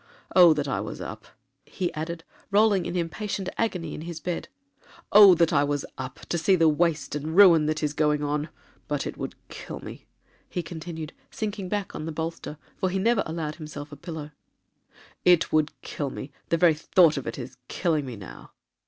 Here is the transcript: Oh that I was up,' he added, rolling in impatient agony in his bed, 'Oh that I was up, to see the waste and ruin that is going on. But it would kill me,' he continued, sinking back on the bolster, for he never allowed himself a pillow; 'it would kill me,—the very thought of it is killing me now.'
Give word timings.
Oh 0.35 0.51
that 0.55 0.67
I 0.67 0.79
was 0.81 0.99
up,' 0.99 1.27
he 1.63 1.93
added, 1.93 2.23
rolling 2.49 2.87
in 2.87 2.95
impatient 2.95 3.49
agony 3.55 3.93
in 3.93 4.01
his 4.01 4.19
bed, 4.19 4.47
'Oh 5.11 5.35
that 5.35 5.53
I 5.53 5.63
was 5.63 5.85
up, 5.95 6.21
to 6.29 6.39
see 6.39 6.55
the 6.55 6.67
waste 6.67 7.13
and 7.13 7.37
ruin 7.37 7.67
that 7.67 7.83
is 7.83 7.93
going 7.93 8.23
on. 8.23 8.49
But 8.87 9.05
it 9.05 9.15
would 9.15 9.35
kill 9.49 9.79
me,' 9.79 10.07
he 10.49 10.63
continued, 10.63 11.13
sinking 11.29 11.69
back 11.69 11.93
on 11.93 12.07
the 12.07 12.11
bolster, 12.11 12.57
for 12.77 12.89
he 12.89 12.97
never 12.97 13.21
allowed 13.27 13.57
himself 13.57 13.91
a 13.91 13.95
pillow; 13.95 14.31
'it 15.23 15.53
would 15.53 15.71
kill 15.83 16.09
me,—the 16.09 16.57
very 16.57 16.73
thought 16.73 17.15
of 17.15 17.27
it 17.27 17.37
is 17.37 17.57
killing 17.67 18.07
me 18.07 18.15
now.' 18.15 18.53